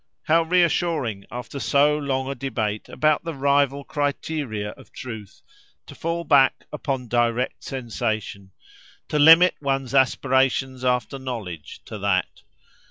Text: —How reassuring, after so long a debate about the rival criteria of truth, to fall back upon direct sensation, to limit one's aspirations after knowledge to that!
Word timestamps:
—How 0.23 0.41
reassuring, 0.41 1.25
after 1.29 1.59
so 1.59 1.95
long 1.95 2.27
a 2.27 2.33
debate 2.33 2.89
about 2.89 3.23
the 3.23 3.35
rival 3.35 3.83
criteria 3.83 4.71
of 4.71 4.91
truth, 4.91 5.43
to 5.85 5.93
fall 5.93 6.23
back 6.23 6.65
upon 6.73 7.07
direct 7.07 7.63
sensation, 7.63 8.49
to 9.09 9.19
limit 9.19 9.53
one's 9.61 9.93
aspirations 9.93 10.83
after 10.83 11.19
knowledge 11.19 11.81
to 11.85 11.99
that! 11.99 12.41